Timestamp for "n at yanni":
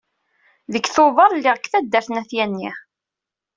2.11-2.71